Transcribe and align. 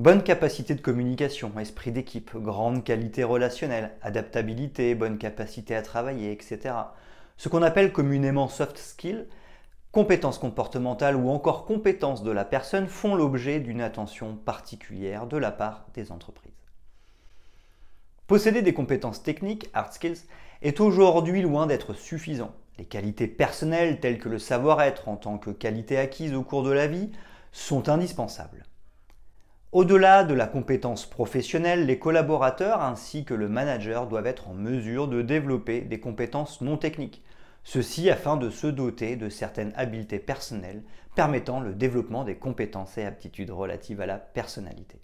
Bonne 0.00 0.22
capacité 0.22 0.74
de 0.74 0.80
communication, 0.80 1.52
esprit 1.60 1.92
d'équipe, 1.92 2.34
grande 2.34 2.84
qualité 2.84 3.22
relationnelle, 3.22 3.90
adaptabilité, 4.00 4.94
bonne 4.94 5.18
capacité 5.18 5.76
à 5.76 5.82
travailler, 5.82 6.32
etc. 6.32 6.74
Ce 7.36 7.50
qu'on 7.50 7.60
appelle 7.60 7.92
communément 7.92 8.48
soft 8.48 8.78
skills, 8.78 9.26
compétences 9.92 10.38
comportementales 10.38 11.16
ou 11.16 11.28
encore 11.28 11.66
compétences 11.66 12.22
de 12.22 12.30
la 12.30 12.46
personne 12.46 12.86
font 12.86 13.14
l'objet 13.14 13.60
d'une 13.60 13.82
attention 13.82 14.36
particulière 14.36 15.26
de 15.26 15.36
la 15.36 15.50
part 15.50 15.84
des 15.92 16.12
entreprises. 16.12 16.64
Posséder 18.26 18.62
des 18.62 18.72
compétences 18.72 19.22
techniques, 19.22 19.68
hard 19.74 19.92
skills, 19.92 20.24
est 20.62 20.80
aujourd'hui 20.80 21.42
loin 21.42 21.66
d'être 21.66 21.92
suffisant. 21.92 22.54
Les 22.78 22.86
qualités 22.86 23.26
personnelles 23.26 24.00
telles 24.00 24.18
que 24.18 24.30
le 24.30 24.38
savoir-être 24.38 25.10
en 25.10 25.16
tant 25.16 25.36
que 25.36 25.50
qualité 25.50 25.98
acquise 25.98 26.32
au 26.32 26.42
cours 26.42 26.62
de 26.62 26.72
la 26.72 26.86
vie 26.86 27.10
sont 27.52 27.90
indispensables. 27.90 28.64
Au-delà 29.72 30.24
de 30.24 30.34
la 30.34 30.48
compétence 30.48 31.06
professionnelle, 31.06 31.86
les 31.86 32.00
collaborateurs 32.00 32.82
ainsi 32.82 33.24
que 33.24 33.34
le 33.34 33.48
manager 33.48 34.08
doivent 34.08 34.26
être 34.26 34.48
en 34.48 34.54
mesure 34.54 35.06
de 35.06 35.22
développer 35.22 35.82
des 35.82 36.00
compétences 36.00 36.60
non 36.60 36.76
techniques. 36.76 37.22
Ceci 37.62 38.10
afin 38.10 38.36
de 38.36 38.50
se 38.50 38.66
doter 38.66 39.14
de 39.14 39.28
certaines 39.28 39.72
habiletés 39.76 40.18
personnelles 40.18 40.82
permettant 41.14 41.60
le 41.60 41.72
développement 41.72 42.24
des 42.24 42.34
compétences 42.34 42.98
et 42.98 43.04
aptitudes 43.04 43.52
relatives 43.52 44.00
à 44.00 44.06
la 44.06 44.18
personnalité. 44.18 44.98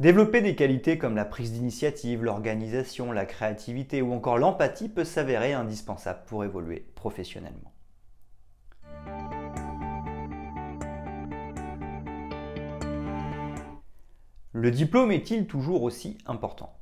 Développer 0.00 0.40
des 0.40 0.56
qualités 0.56 0.98
comme 0.98 1.14
la 1.14 1.24
prise 1.24 1.52
d'initiative, 1.52 2.24
l'organisation, 2.24 3.12
la 3.12 3.24
créativité 3.24 4.02
ou 4.02 4.12
encore 4.14 4.38
l'empathie 4.38 4.88
peut 4.88 5.04
s'avérer 5.04 5.52
indispensable 5.52 6.22
pour 6.26 6.42
évoluer 6.42 6.86
professionnellement. 6.96 7.72
Le 14.60 14.72
diplôme 14.72 15.12
est-il 15.12 15.46
toujours 15.46 15.84
aussi 15.84 16.18
important? 16.26 16.76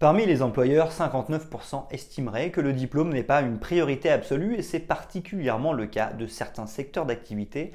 Parmi 0.00 0.26
les 0.26 0.42
employeurs, 0.42 0.90
59% 0.90 1.86
estimeraient 1.92 2.50
que 2.50 2.60
le 2.60 2.72
diplôme 2.72 3.12
n'est 3.12 3.22
pas 3.22 3.42
une 3.42 3.60
priorité 3.60 4.10
absolue 4.10 4.56
et 4.56 4.62
c'est 4.62 4.80
particulièrement 4.80 5.72
le 5.72 5.86
cas 5.86 6.12
de 6.12 6.26
certains 6.26 6.66
secteurs 6.66 7.06
d'activité 7.06 7.70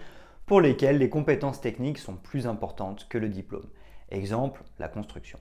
pour 0.45 0.59
lesquels 0.59 0.97
les 0.97 1.07
compétences 1.07 1.61
techniques 1.61 1.99
sont 1.99 2.17
plus 2.17 2.47
importantes 2.47 3.07
que 3.07 3.17
le 3.17 3.29
diplôme. 3.29 3.69
Exemple, 4.09 4.61
la 4.77 4.89
construction. 4.89 5.39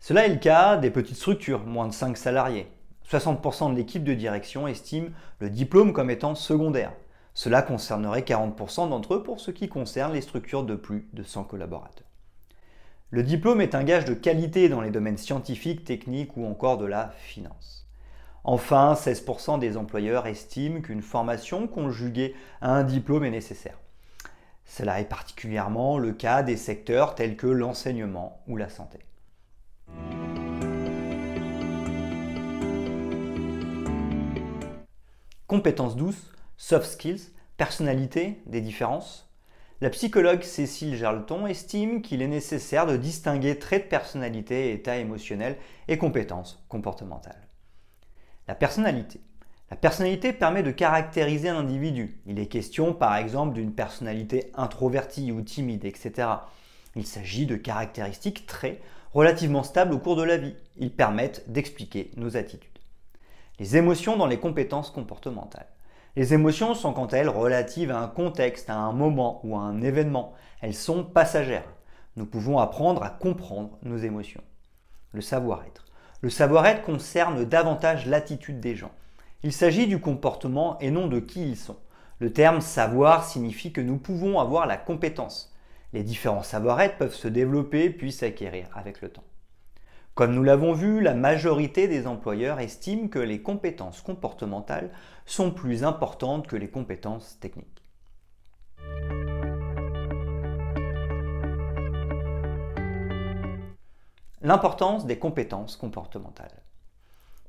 Cela 0.00 0.26
est 0.26 0.34
le 0.34 0.40
cas 0.40 0.76
des 0.76 0.90
petites 0.90 1.18
structures, 1.18 1.64
moins 1.64 1.86
de 1.86 1.94
5 1.94 2.16
salariés. 2.16 2.66
60% 3.08 3.70
de 3.70 3.76
l'équipe 3.76 4.02
de 4.02 4.14
direction 4.14 4.66
estime 4.66 5.12
le 5.38 5.50
diplôme 5.50 5.92
comme 5.92 6.10
étant 6.10 6.34
secondaire. 6.34 6.94
Cela 7.34 7.62
concernerait 7.62 8.20
40% 8.20 8.88
d'entre 8.88 9.14
eux 9.14 9.22
pour 9.24 9.40
ce 9.40 9.50
qui 9.50 9.68
concerne 9.68 10.12
les 10.12 10.20
structures 10.20 10.62
de 10.62 10.76
plus 10.76 11.08
de 11.12 11.24
100 11.24 11.44
collaborateurs. 11.44 12.06
Le 13.10 13.24
diplôme 13.24 13.60
est 13.60 13.74
un 13.74 13.82
gage 13.82 14.04
de 14.04 14.14
qualité 14.14 14.68
dans 14.68 14.80
les 14.80 14.90
domaines 14.90 15.18
scientifiques, 15.18 15.84
techniques 15.84 16.36
ou 16.36 16.46
encore 16.46 16.78
de 16.78 16.84
la 16.84 17.10
finance. 17.18 17.88
Enfin, 18.44 18.94
16% 18.94 19.58
des 19.58 19.76
employeurs 19.76 20.26
estiment 20.26 20.80
qu'une 20.80 21.02
formation 21.02 21.66
conjuguée 21.66 22.34
à 22.60 22.70
un 22.70 22.84
diplôme 22.84 23.24
est 23.24 23.30
nécessaire. 23.30 23.78
Cela 24.64 25.00
est 25.00 25.08
particulièrement 25.08 25.98
le 25.98 26.12
cas 26.12 26.42
des 26.42 26.56
secteurs 26.56 27.16
tels 27.16 27.36
que 27.36 27.46
l'enseignement 27.46 28.42
ou 28.46 28.56
la 28.56 28.68
santé. 28.68 29.00
Compétences 35.46 35.96
douces 35.96 36.33
soft 36.56 36.86
skills, 36.86 37.32
personnalité, 37.56 38.42
des 38.46 38.60
différences. 38.60 39.30
La 39.80 39.90
psychologue 39.90 40.42
Cécile 40.42 40.96
Jarleton 40.96 41.46
estime 41.46 42.00
qu'il 42.00 42.22
est 42.22 42.28
nécessaire 42.28 42.86
de 42.86 42.96
distinguer 42.96 43.58
traits 43.58 43.84
de 43.84 43.88
personnalité, 43.88 44.72
état 44.72 44.96
émotionnel 44.96 45.56
et 45.88 45.98
compétences 45.98 46.64
comportementales. 46.68 47.48
La 48.48 48.54
personnalité. 48.54 49.20
La 49.70 49.76
personnalité 49.76 50.32
permet 50.32 50.62
de 50.62 50.70
caractériser 50.70 51.48
un 51.48 51.58
individu. 51.58 52.20
Il 52.26 52.38
est 52.38 52.46
question 52.46 52.92
par 52.92 53.16
exemple 53.16 53.54
d'une 53.54 53.74
personnalité 53.74 54.52
introvertie 54.54 55.32
ou 55.32 55.42
timide, 55.42 55.84
etc. 55.84 56.28
Il 56.94 57.06
s'agit 57.06 57.46
de 57.46 57.56
caractéristiques 57.56 58.46
traits 58.46 58.80
relativement 59.12 59.62
stables 59.62 59.94
au 59.94 59.98
cours 59.98 60.16
de 60.16 60.22
la 60.22 60.36
vie. 60.36 60.54
Ils 60.76 60.94
permettent 60.94 61.50
d'expliquer 61.50 62.10
nos 62.16 62.36
attitudes. 62.36 62.78
Les 63.58 63.76
émotions 63.76 64.16
dans 64.16 64.26
les 64.26 64.38
compétences 64.38 64.90
comportementales. 64.90 65.73
Les 66.16 66.32
émotions 66.32 66.76
sont 66.76 66.92
quant 66.92 67.06
à 67.06 67.16
elles 67.16 67.28
relatives 67.28 67.90
à 67.90 67.98
un 67.98 68.06
contexte, 68.06 68.70
à 68.70 68.76
un 68.76 68.92
moment 68.92 69.40
ou 69.42 69.56
à 69.56 69.60
un 69.60 69.82
événement. 69.82 70.32
Elles 70.60 70.74
sont 70.74 71.02
passagères. 71.02 71.74
Nous 72.14 72.24
pouvons 72.24 72.60
apprendre 72.60 73.02
à 73.02 73.10
comprendre 73.10 73.76
nos 73.82 73.96
émotions. 73.96 74.42
Le 75.10 75.20
savoir-être. 75.20 75.84
Le 76.20 76.30
savoir-être 76.30 76.82
concerne 76.82 77.44
davantage 77.44 78.06
l'attitude 78.06 78.60
des 78.60 78.76
gens. 78.76 78.92
Il 79.42 79.52
s'agit 79.52 79.88
du 79.88 80.00
comportement 80.00 80.78
et 80.78 80.92
non 80.92 81.08
de 81.08 81.18
qui 81.18 81.42
ils 81.42 81.56
sont. 81.56 81.78
Le 82.20 82.32
terme 82.32 82.60
savoir 82.60 83.24
signifie 83.24 83.72
que 83.72 83.80
nous 83.80 83.98
pouvons 83.98 84.38
avoir 84.38 84.66
la 84.66 84.76
compétence. 84.76 85.52
Les 85.92 86.04
différents 86.04 86.44
savoir-être 86.44 86.96
peuvent 86.96 87.14
se 87.14 87.26
développer 87.26 87.90
puis 87.90 88.12
s'acquérir 88.12 88.68
avec 88.76 89.00
le 89.00 89.08
temps. 89.08 89.24
Comme 90.14 90.32
nous 90.32 90.44
l'avons 90.44 90.74
vu, 90.74 91.00
la 91.00 91.12
majorité 91.12 91.88
des 91.88 92.06
employeurs 92.06 92.60
estiment 92.60 93.08
que 93.08 93.18
les 93.18 93.42
compétences 93.42 94.00
comportementales 94.00 94.90
sont 95.26 95.50
plus 95.50 95.82
importantes 95.82 96.46
que 96.46 96.54
les 96.54 96.68
compétences 96.68 97.40
techniques. 97.40 97.82
L'importance 104.40 105.04
des 105.04 105.18
compétences 105.18 105.76
comportementales. 105.76 106.62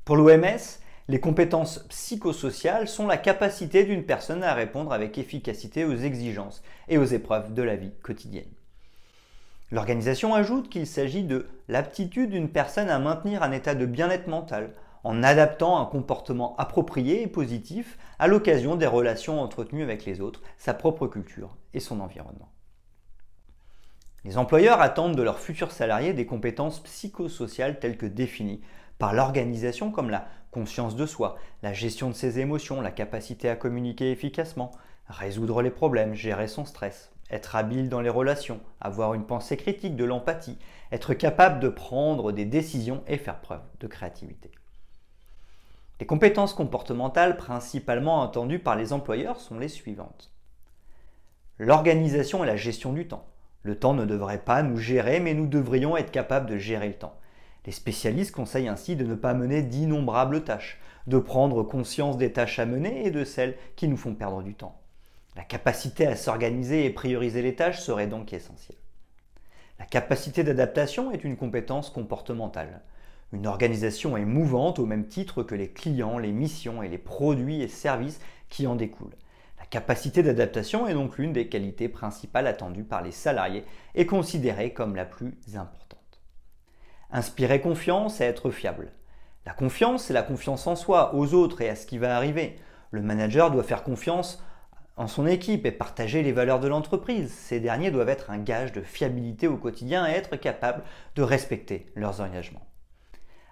Pour 0.04 0.16
l'OMS, 0.16 0.80
les 1.08 1.20
compétences 1.20 1.86
psychosociales 1.90 2.88
sont 2.88 3.06
la 3.06 3.18
capacité 3.18 3.84
d'une 3.84 4.06
personne 4.06 4.42
à 4.42 4.56
répondre 4.56 4.92
avec 4.92 5.20
efficacité 5.20 5.86
aux 5.86 5.98
exigences 5.98 6.64
et 6.88 6.98
aux 6.98 7.06
épreuves 7.06 7.54
de 7.54 7.62
la 7.62 7.76
vie 7.76 7.94
quotidienne. 8.02 8.50
L'organisation 9.72 10.36
ajoute 10.36 10.70
qu'il 10.70 10.86
s'agit 10.86 11.24
de 11.24 11.48
l'aptitude 11.68 12.30
d'une 12.30 12.50
personne 12.50 12.90
à 12.90 13.00
maintenir 13.00 13.42
un 13.42 13.52
état 13.52 13.74
de 13.76 13.86
bien-être 13.86 14.28
mental 14.28 14.74
en 15.04 15.24
adaptant 15.24 15.80
un 15.80 15.86
comportement 15.86 16.56
approprié 16.58 17.22
et 17.22 17.28
positif 17.28 17.98
à 18.20 18.28
l'occasion 18.28 18.76
des 18.76 18.88
relations 18.88 19.42
entretenues 19.42 19.84
avec 19.84 20.06
les 20.06 20.22
autres, 20.22 20.42
sa 20.58 20.74
propre 20.74 21.08
culture 21.08 21.58
et 21.74 21.80
son 21.80 22.00
environnement. 22.00 22.50
Les 24.24 24.40
employeurs 24.40 24.82
attendent 24.82 25.16
de 25.16 25.22
leurs 25.22 25.40
futurs 25.40 25.72
salariés 25.72 26.14
des 26.14 26.26
compétences 26.26 26.82
psychosociales 26.82 27.80
telles 27.80 27.98
que 27.98 28.08
définies 28.08 28.62
par 28.98 29.14
l'organisation 29.14 29.92
comme 29.92 30.10
la 30.10 30.28
conscience 30.50 30.96
de 30.96 31.06
soi, 31.06 31.36
la 31.62 31.74
gestion 31.74 32.10
de 32.10 32.16
ses 32.16 32.40
émotions, 32.40 32.82
la 32.82 32.92
capacité 32.92 33.50
à 33.50 33.56
communiquer 33.56 34.12
efficacement, 34.12 34.72
résoudre 35.08 35.62
les 35.62 35.70
problèmes, 35.70 36.16
gérer 36.16 36.48
son 36.48 36.66
stress, 36.66 37.12
être 37.30 37.56
habile 37.56 37.90
dans 37.90 38.02
les 38.02 38.10
relations, 38.10 38.60
avoir 38.80 39.14
une 39.14 39.26
pensée 39.26 39.58
critique, 39.58 39.96
de 39.96 40.06
l'empathie, 40.06 40.58
être 40.92 41.14
capable 41.14 41.60
de 41.60 41.70
prendre 41.70 42.32
des 42.32 42.46
décisions 42.46 43.04
et 43.08 43.18
faire 43.18 43.42
preuve 43.42 43.64
de 43.80 43.88
créativité. 43.88 44.52
Les 46.00 46.06
compétences 46.06 46.54
comportementales 46.54 47.38
principalement 47.38 48.22
entendues 48.22 48.60
par 48.60 48.76
les 48.76 48.94
employeurs 48.94 49.40
sont 49.40 49.58
les 49.58 49.70
suivantes. 49.70 50.32
L'organisation 51.58 52.44
et 52.44 52.48
la 52.48 52.58
gestion 52.58 52.92
du 52.92 53.08
temps. 53.08 53.26
Le 53.64 53.80
temps 53.80 53.94
ne 53.94 54.06
devrait 54.06 54.44
pas 54.44 54.62
nous 54.62 54.78
gérer, 54.78 55.20
mais 55.20 55.34
nous 55.34 55.48
devrions 55.48 55.96
être 55.96 56.12
capables 56.12 56.50
de 56.50 56.58
gérer 56.58 56.90
le 56.90 56.96
temps. 56.96 57.18
Les 57.66 57.72
spécialistes 57.72 58.36
conseillent 58.36 58.68
ainsi 58.68 58.96
de 58.96 59.06
ne 59.06 59.16
pas 59.16 59.34
mener 59.34 59.64
d'innombrables 59.64 60.44
tâches, 60.44 60.80
de 61.08 61.18
prendre 61.18 61.64
conscience 61.64 62.18
des 62.18 62.32
tâches 62.32 62.60
à 62.60 62.66
mener 62.66 63.08
et 63.08 63.12
de 63.12 63.24
celles 63.24 63.58
qui 63.76 63.88
nous 63.88 63.98
font 63.98 64.14
perdre 64.14 64.44
du 64.44 64.54
temps. 64.54 64.80
La 65.36 65.44
capacité 65.44 66.08
à 66.08 66.16
s'organiser 66.16 66.86
et 66.86 66.90
prioriser 66.90 67.42
les 67.42 67.56
tâches 67.56 67.82
serait 67.82 68.08
donc 68.08 68.32
essentielle. 68.32 68.78
La 69.80 69.86
capacité 69.86 70.44
d'adaptation 70.44 71.12
est 71.12 71.24
une 71.24 71.36
compétence 71.36 71.90
comportementale. 71.90 72.82
Une 73.34 73.48
organisation 73.48 74.16
est 74.16 74.24
mouvante 74.24 74.80
au 74.80 74.86
même 74.86 75.08
titre 75.08 75.44
que 75.44 75.56
les 75.56 75.70
clients, 75.70 76.18
les 76.18 76.32
missions 76.32 76.82
et 76.82 76.88
les 76.88 76.98
produits 76.98 77.62
et 77.62 77.68
services 77.68 78.22
qui 78.50 78.66
en 78.68 78.76
découlent. 78.76 79.18
La 79.60 79.66
capacité 79.66 80.24
d'adaptation 80.24 80.88
est 80.88 80.94
donc 80.94 81.18
l'une 81.18 81.34
des 81.34 81.50
qualités 81.50 81.90
principales 81.90 82.48
attendues 82.48 82.84
par 82.84 83.02
les 83.02 83.12
salariés 83.12 83.66
et 83.96 84.06
considérée 84.06 84.72
comme 84.72 84.96
la 84.96 85.06
plus 85.06 85.34
importante. 85.56 86.22
Inspirer 87.12 87.60
confiance 87.60 88.22
et 88.22 88.26
être 88.26 88.52
fiable. 88.52 88.94
La 89.46 89.54
confiance, 89.54 90.06
c'est 90.06 90.14
la 90.14 90.24
confiance 90.24 90.66
en 90.68 90.76
soi, 90.76 91.14
aux 91.14 91.34
autres 91.34 91.62
et 91.62 91.70
à 91.70 91.76
ce 91.76 91.86
qui 91.86 91.98
va 91.98 92.16
arriver. 92.16 92.56
Le 92.92 93.02
manager 93.02 93.52
doit 93.52 93.64
faire 93.64 93.84
confiance 93.84 94.42
en 94.98 95.08
son 95.08 95.28
équipe 95.28 95.66
et 95.66 95.72
partager 95.72 96.24
les 96.24 96.32
valeurs 96.32 96.60
de 96.60 96.68
l'entreprise. 96.68 97.32
Ces 97.32 97.60
derniers 97.60 97.92
doivent 97.92 98.10
être 98.10 98.30
un 98.30 98.38
gage 98.38 98.72
de 98.72 98.82
fiabilité 98.82 99.48
au 99.48 99.58
quotidien 99.58 100.08
et 100.08 100.12
être 100.12 100.38
capables 100.38 100.84
de 101.16 101.22
respecter 101.22 101.88
leurs 101.96 102.22
engagements. 102.22 102.66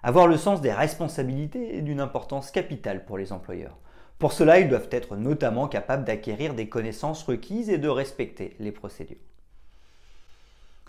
Avoir 0.03 0.27
le 0.27 0.37
sens 0.37 0.61
des 0.61 0.73
responsabilités 0.73 1.77
est 1.77 1.81
d'une 1.81 1.99
importance 1.99 2.51
capitale 2.51 3.05
pour 3.05 3.17
les 3.17 3.31
employeurs. 3.31 3.77
Pour 4.19 4.31
cela, 4.31 4.59
ils 4.59 4.69
doivent 4.69 4.89
être 4.91 5.17
notamment 5.17 5.67
capables 5.67 6.05
d'acquérir 6.05 6.53
des 6.53 6.69
connaissances 6.69 7.23
requises 7.23 7.69
et 7.69 7.77
de 7.77 7.89
respecter 7.89 8.55
les 8.59 8.71
procédures. 8.71 9.17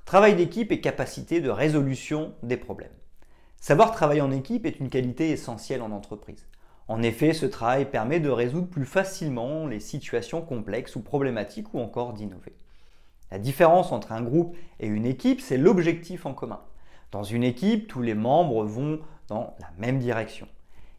Travail 0.05 0.37
d'équipe 0.37 0.71
et 0.71 0.81
capacité 0.81 1.41
de 1.41 1.51
résolution 1.51 2.35
des 2.43 2.56
problèmes. 2.56 2.93
Savoir 3.61 3.93
travailler 3.93 4.21
en 4.21 4.31
équipe 4.31 4.67
est 4.67 4.79
une 4.79 4.91
qualité 4.91 5.31
essentielle 5.31 5.83
en 5.83 5.91
entreprise. 5.91 6.47
En 6.86 7.02
effet, 7.02 7.32
ce 7.32 7.46
travail 7.46 7.90
permet 7.90 8.20
de 8.20 8.28
résoudre 8.28 8.69
plus 8.69 8.84
facilement 8.84 9.66
les 9.66 9.81
situations 9.81 10.42
complexes 10.42 10.96
ou 10.96 11.00
problématiques 11.00 11.72
ou 11.72 11.81
encore 11.81 12.12
d'innover. 12.12 12.54
La 13.31 13.38
différence 13.38 13.90
entre 13.90 14.12
un 14.12 14.22
groupe 14.22 14.56
et 14.81 14.86
une 14.86 15.06
équipe, 15.06 15.40
c'est 15.40 15.56
l'objectif 15.56 16.26
en 16.26 16.34
commun. 16.34 16.60
Dans 17.10 17.22
une 17.22 17.42
équipe, 17.42 17.88
tous 17.88 18.02
les 18.02 18.14
membres 18.14 18.64
vont 18.64 19.00
dans 19.28 19.54
la 19.60 19.70
même 19.78 19.98
direction. 19.98 20.46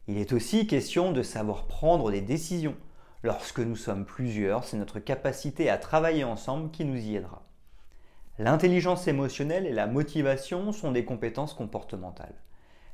Il 0.08 0.18
est 0.18 0.34
aussi 0.34 0.68
question 0.68 1.12
de 1.12 1.24
savoir 1.24 1.66
prendre 1.66 2.12
des 2.12 2.22
décisions. 2.22 2.76
Lorsque 3.24 3.60
nous 3.60 3.76
sommes 3.76 4.06
plusieurs, 4.06 4.64
c'est 4.64 4.78
notre 4.78 5.00
capacité 5.00 5.70
à 5.70 5.78
travailler 5.78 6.24
ensemble 6.24 6.72
qui 6.72 6.86
nous 6.86 6.98
y 6.98 7.16
aidera. 7.16 7.44
L'intelligence 8.38 9.08
émotionnelle 9.08 9.66
et 9.66 9.72
la 9.72 9.88
motivation 9.88 10.72
sont 10.72 10.92
des 10.92 11.06
compétences 11.06 11.54
comportementales. 11.54 12.36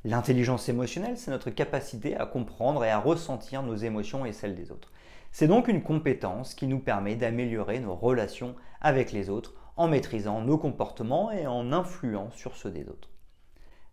L'intelligence 0.04 0.68
émotionnelle, 0.68 1.18
c'est 1.18 1.30
notre 1.30 1.52
capacité 1.52 2.18
à 2.18 2.26
comprendre 2.26 2.84
et 2.84 2.90
à 2.90 2.98
ressentir 2.98 3.62
nos 3.62 3.76
émotions 3.76 4.26
et 4.26 4.34
celles 4.34 4.56
des 4.56 4.72
autres. 4.72 4.92
C'est 5.32 5.48
donc 5.48 5.68
une 5.68 5.84
compétence 5.84 6.56
qui 6.56 6.66
nous 6.66 6.80
permet 6.80 7.16
d'améliorer 7.16 7.80
nos 7.80 7.96
relations 7.96 8.56
avec 8.82 9.12
les 9.12 9.30
autres 9.30 9.54
en 9.78 9.88
maîtrisant 9.88 10.42
nos 10.42 10.58
comportements 10.58 11.32
et 11.32 11.46
en 11.46 11.72
influant 11.72 12.32
sur 12.32 12.58
ceux 12.58 12.72
des 12.72 12.90
autres. 12.90 13.10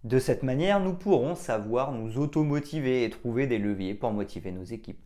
De 0.04 0.18
cette 0.18 0.42
manière, 0.42 0.80
nous 0.80 0.94
pourrons 0.94 1.34
savoir 1.34 1.92
nous 1.92 2.18
automotiver 2.18 3.04
et 3.04 3.10
trouver 3.10 3.46
des 3.46 3.58
leviers 3.58 3.94
pour 3.94 4.12
motiver 4.12 4.50
nos 4.50 4.64
équipes. 4.64 5.02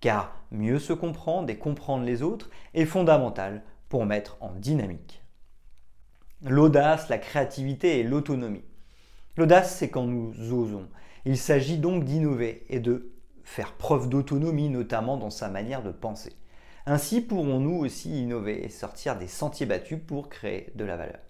Car 0.00 0.36
mieux 0.50 0.78
se 0.78 0.92
comprendre 0.92 1.48
et 1.48 1.56
comprendre 1.56 2.04
les 2.04 2.22
autres 2.22 2.50
est 2.74 2.84
fondamental 2.84 3.62
pour 3.88 4.04
mettre 4.04 4.36
en 4.40 4.52
dynamique. 4.52 5.22
L'audace, 6.42 7.08
la 7.08 7.18
créativité 7.18 8.00
et 8.00 8.02
l'autonomie. 8.02 8.64
L'audace, 9.36 9.76
c'est 9.76 9.88
quand 9.88 10.04
nous 10.04 10.52
osons. 10.52 10.88
Il 11.24 11.38
s'agit 11.38 11.78
donc 11.78 12.04
d'innover 12.04 12.66
et 12.68 12.80
de 12.80 13.12
faire 13.44 13.72
preuve 13.72 14.10
d'autonomie, 14.10 14.68
notamment 14.68 15.16
dans 15.16 15.30
sa 15.30 15.48
manière 15.48 15.82
de 15.82 15.90
penser. 15.90 16.34
Ainsi 16.84 17.22
pourrons-nous 17.22 17.78
aussi 17.78 18.22
innover 18.22 18.64
et 18.64 18.68
sortir 18.68 19.16
des 19.16 19.28
sentiers 19.28 19.66
battus 19.66 20.00
pour 20.06 20.28
créer 20.28 20.72
de 20.74 20.84
la 20.84 20.96
valeur. 20.96 21.20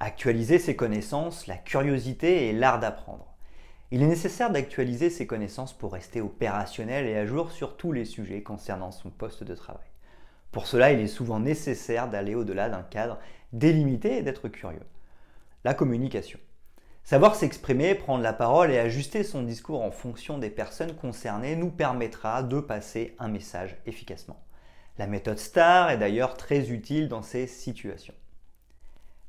Actualiser 0.00 0.58
ses 0.58 0.76
connaissances, 0.76 1.46
la 1.46 1.56
curiosité 1.56 2.48
et 2.48 2.52
l'art 2.52 2.80
d'apprendre. 2.80 3.34
Il 3.90 4.02
est 4.02 4.08
nécessaire 4.08 4.50
d'actualiser 4.50 5.08
ses 5.08 5.26
connaissances 5.26 5.72
pour 5.72 5.92
rester 5.92 6.20
opérationnel 6.20 7.06
et 7.06 7.16
à 7.16 7.24
jour 7.24 7.52
sur 7.52 7.76
tous 7.76 7.92
les 7.92 8.04
sujets 8.04 8.42
concernant 8.42 8.90
son 8.90 9.08
poste 9.08 9.44
de 9.44 9.54
travail. 9.54 9.86
Pour 10.50 10.66
cela, 10.66 10.92
il 10.92 11.00
est 11.00 11.06
souvent 11.06 11.40
nécessaire 11.40 12.10
d'aller 12.10 12.34
au-delà 12.34 12.68
d'un 12.68 12.82
cadre 12.82 13.18
délimité 13.52 14.18
et 14.18 14.22
d'être 14.22 14.48
curieux. 14.48 14.84
La 15.64 15.72
communication. 15.72 16.38
Savoir 17.04 17.34
s'exprimer, 17.34 17.94
prendre 17.94 18.22
la 18.22 18.32
parole 18.32 18.70
et 18.70 18.78
ajuster 18.78 19.24
son 19.24 19.42
discours 19.42 19.82
en 19.82 19.90
fonction 19.90 20.38
des 20.38 20.48
personnes 20.48 20.94
concernées 20.94 21.54
nous 21.54 21.70
permettra 21.70 22.42
de 22.42 22.60
passer 22.60 23.14
un 23.18 23.28
message 23.28 23.76
efficacement. 23.84 24.42
La 24.96 25.06
méthode 25.06 25.38
STAR 25.38 25.90
est 25.90 25.98
d'ailleurs 25.98 26.34
très 26.34 26.70
utile 26.70 27.08
dans 27.08 27.20
ces 27.20 27.46
situations. 27.46 28.14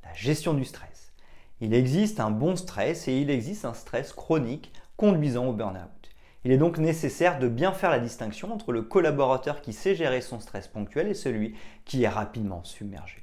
La 0.05 0.13
gestion 0.13 0.53
du 0.53 0.63
stress. 0.63 1.11
Il 1.59 1.73
existe 1.73 2.21
un 2.21 2.31
bon 2.31 2.55
stress 2.55 3.09
et 3.09 3.19
il 3.19 3.29
existe 3.29 3.65
un 3.65 3.73
stress 3.73 4.13
chronique 4.13 4.71
conduisant 4.95 5.47
au 5.47 5.53
burn-out. 5.53 6.09
Il 6.45 6.53
est 6.53 6.57
donc 6.57 6.77
nécessaire 6.77 7.39
de 7.39 7.49
bien 7.49 7.73
faire 7.73 7.89
la 7.89 7.99
distinction 7.99 8.53
entre 8.53 8.71
le 8.71 8.83
collaborateur 8.83 9.59
qui 9.59 9.73
sait 9.73 9.95
gérer 9.95 10.21
son 10.21 10.39
stress 10.39 10.69
ponctuel 10.69 11.09
et 11.09 11.13
celui 11.13 11.55
qui 11.83 12.03
est 12.03 12.09
rapidement 12.09 12.63
submergé. 12.63 13.17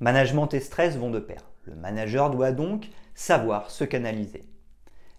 Management 0.00 0.52
et 0.54 0.60
stress 0.60 0.96
vont 0.96 1.10
de 1.10 1.20
pair. 1.20 1.44
Le 1.64 1.76
manager 1.76 2.30
doit 2.30 2.52
donc 2.52 2.88
savoir 3.20 3.70
se 3.70 3.84
canaliser. 3.84 4.44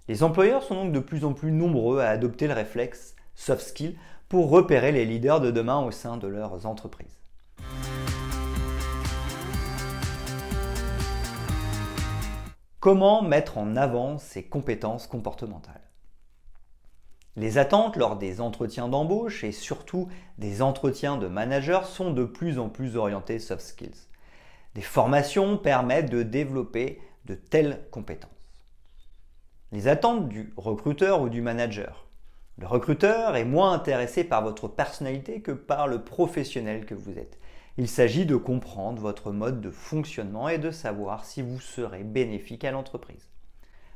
Les 0.08 0.24
employeurs 0.24 0.64
sont 0.64 0.74
donc 0.74 0.92
de 0.92 1.00
plus 1.00 1.24
en 1.24 1.34
plus 1.34 1.52
nombreux 1.52 2.00
à 2.00 2.10
adopter 2.10 2.48
le 2.48 2.54
réflexe 2.54 3.16
soft 3.36 3.62
skill 3.62 3.96
pour 4.28 4.50
repérer 4.50 4.92
les 4.92 5.06
leaders 5.06 5.40
de 5.40 5.52
demain 5.52 5.80
au 5.82 5.92
sein 5.92 6.18
de 6.18 6.28
leurs 6.28 6.66
entreprises. 6.66 7.22
Comment 12.80 13.22
mettre 13.22 13.60
en 13.60 13.76
avant 13.76 14.18
ces 14.18 14.42
compétences 14.42 15.06
comportementales? 15.06 15.88
Les 17.36 17.60
attentes 17.60 17.98
lors 17.98 18.16
des 18.16 18.42
entretiens 18.42 18.88
d'embauche 18.88 19.44
et 19.44 19.52
surtout 19.52 20.08
des 20.40 20.64
entretiens 20.64 21.18
de 21.18 21.28
managers 21.28 21.86
sont 21.86 22.12
de 22.12 22.26
plus 22.26 22.58
en 22.58 22.68
plus 22.68 22.98
orientées 22.98 23.38
soft 23.38 23.62
skills. 23.62 24.08
Des 24.74 24.82
formations 24.82 25.60
permettent 25.60 26.10
de 26.10 26.24
développer 26.24 27.00
de 27.26 27.36
telles 27.36 27.86
compétences. 27.92 28.32
Les 29.72 29.88
attentes 29.88 30.28
du 30.28 30.54
recruteur 30.58 31.22
ou 31.22 31.30
du 31.30 31.42
manager. 31.42 32.08
Le 32.58 32.68
recruteur 32.68 33.36
est 33.36 33.46
moins 33.46 33.72
intéressé 33.74 34.24
par 34.24 34.44
votre 34.44 34.68
personnalité 34.68 35.42
que 35.42 35.52
par 35.52 35.88
le 35.88 36.04
professionnel 36.04 36.86
que 36.86 36.94
vous 36.94 37.18
êtes. 37.18 37.40
Il 37.78 37.88
s'agit 37.88 38.26
de 38.26 38.36
comprendre 38.36 39.02
votre 39.02 39.32
mode 39.32 39.62
de 39.62 39.72
fonctionnement 39.72 40.50
et 40.50 40.58
de 40.58 40.72
savoir 40.72 41.24
si 41.24 41.42
vous 41.42 41.60
serez 41.60 42.04
bénéfique 42.04 42.66
à 42.66 42.72
l'entreprise. 42.72 43.30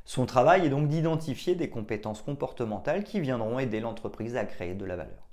Son 0.06 0.26
travail 0.26 0.66
est 0.66 0.70
donc 0.70 0.88
d'identifier 0.88 1.56
des 1.56 1.70
compétences 1.70 2.22
comportementales 2.22 3.04
qui 3.04 3.20
viendront 3.20 3.60
aider 3.60 3.82
l'entreprise 3.82 4.38
à 4.38 4.46
créer 4.46 4.76
de 4.76 4.86
la 4.86 4.96
valeur. 4.96 5.28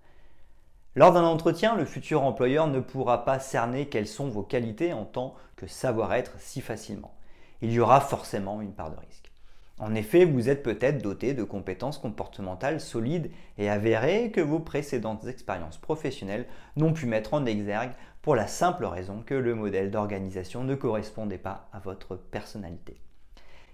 Lors 0.96 1.12
d'un 1.12 1.24
entretien, 1.24 1.76
le 1.76 1.84
futur 1.84 2.22
employeur 2.22 2.66
ne 2.66 2.80
pourra 2.80 3.24
pas 3.24 3.38
cerner 3.38 3.88
quelles 3.88 4.08
sont 4.08 4.28
vos 4.28 4.42
qualités 4.42 4.92
en 4.92 5.04
tant 5.04 5.34
que 5.56 5.66
savoir-être 5.66 6.32
si 6.38 6.60
facilement 6.60 7.14
il 7.62 7.72
y 7.72 7.80
aura 7.80 8.00
forcément 8.00 8.60
une 8.60 8.74
part 8.74 8.90
de 8.90 8.98
risque. 8.98 9.32
En 9.78 9.94
effet, 9.94 10.24
vous 10.24 10.48
êtes 10.48 10.62
peut-être 10.62 11.02
doté 11.02 11.32
de 11.32 11.42
compétences 11.42 11.98
comportementales 11.98 12.80
solides 12.80 13.30
et 13.58 13.70
avérées 13.70 14.30
que 14.30 14.40
vos 14.40 14.60
précédentes 14.60 15.26
expériences 15.26 15.78
professionnelles 15.78 16.46
n'ont 16.76 16.92
pu 16.92 17.06
mettre 17.06 17.34
en 17.34 17.46
exergue 17.46 17.92
pour 18.20 18.36
la 18.36 18.46
simple 18.46 18.84
raison 18.84 19.22
que 19.24 19.34
le 19.34 19.54
modèle 19.54 19.90
d'organisation 19.90 20.62
ne 20.62 20.74
correspondait 20.74 21.38
pas 21.38 21.68
à 21.72 21.80
votre 21.80 22.16
personnalité. 22.16 23.00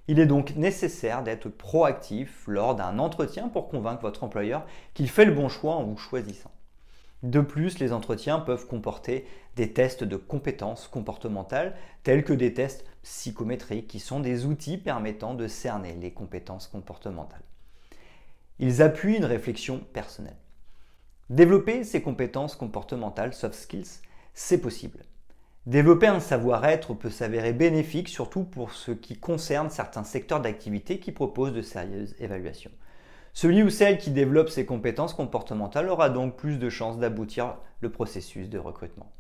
Il 0.07 0.19
est 0.19 0.27
donc 0.27 0.57
nécessaire 0.57 1.23
d'être 1.23 1.51
proactif 1.51 2.45
lors 2.47 2.75
d'un 2.75 2.99
entretien 2.99 3.49
pour 3.49 3.69
convaincre 3.69 4.01
votre 4.01 4.25
employeur 4.25 4.65
qu'il 4.95 5.11
fait 5.11 5.27
le 5.27 5.35
bon 5.35 5.51
choix 5.51 5.75
en 5.75 5.85
vous 5.85 5.99
choisissant. 5.99 6.51
De 7.23 7.41
plus, 7.41 7.81
les 7.81 7.93
entretiens 7.93 8.39
peuvent 8.39 8.67
comporter 8.67 9.27
des 9.57 9.73
tests 9.73 10.05
de 10.05 10.17
compétences 10.17 10.87
comportementales 10.87 11.75
tels 12.05 12.23
que 12.23 12.33
des 12.33 12.55
tests 12.55 12.85
psychométriques 13.03 13.89
qui 13.89 13.99
sont 13.99 14.21
des 14.21 14.47
outils 14.47 14.79
permettant 14.79 15.35
de 15.35 15.49
cerner 15.49 15.95
les 16.01 16.13
compétences 16.13 16.69
comportementales. 16.69 17.43
Ils 18.61 18.83
appuient 18.83 19.17
une 19.17 19.25
réflexion 19.25 19.81
personnelle. 19.93 20.37
Développer 21.29 21.85
ces 21.85 22.03
compétences 22.03 22.55
comportementales, 22.55 23.35
soft 23.35 23.55
skills, 23.55 24.01
c'est 24.33 24.61
possible. 24.61 25.05
Développer 25.67 26.07
un 26.07 26.21
savoir-être 26.21 26.95
peut 26.95 27.11
s'avérer 27.11 27.53
bénéfique 27.53 28.09
surtout 28.09 28.45
pour 28.45 28.73
ce 28.73 28.93
qui 28.93 29.19
concerne 29.19 29.71
certains 29.71 30.05
secteurs 30.05 30.41
d'activité 30.41 30.99
qui 31.01 31.13
proposent 31.13 31.53
de 31.53 31.63
sérieuses 31.63 32.15
évaluations. 32.21 32.71
Celui 33.33 33.63
ou 33.63 33.71
celle 33.71 33.99
qui 33.99 34.11
développe 34.11 34.49
ses 34.49 34.67
compétences 34.67 35.15
comportementales 35.15 35.89
aura 35.89 36.11
donc 36.11 36.37
plus 36.37 36.59
de 36.59 36.69
chances 36.69 36.99
d'aboutir 36.99 37.57
le 37.81 37.91
processus 37.91 38.49
de 38.49 38.59
recrutement. 38.59 39.13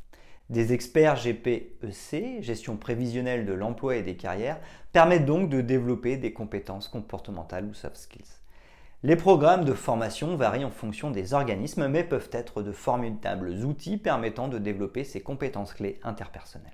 Des 0.50 0.72
experts 0.72 1.16
GPEC, 1.16 2.42
gestion 2.42 2.76
prévisionnelle 2.76 3.44
de 3.44 3.52
l'emploi 3.52 3.96
et 3.96 4.02
des 4.02 4.16
carrières, 4.16 4.60
permettent 4.92 5.26
donc 5.26 5.50
de 5.50 5.60
développer 5.60 6.16
des 6.16 6.32
compétences 6.32 6.88
comportementales 6.88 7.66
ou 7.66 7.74
soft 7.74 7.96
skills. 7.96 8.38
Les 9.04 9.14
programmes 9.14 9.64
de 9.64 9.74
formation 9.74 10.36
varient 10.36 10.64
en 10.64 10.70
fonction 10.70 11.10
des 11.10 11.32
organismes 11.32 11.86
mais 11.86 12.02
peuvent 12.02 12.30
être 12.32 12.62
de 12.62 12.72
formidables 12.72 13.50
outils 13.64 13.98
permettant 13.98 14.48
de 14.48 14.58
développer 14.58 15.04
ces 15.04 15.20
compétences 15.20 15.74
clés 15.74 16.00
interpersonnelles. 16.02 16.72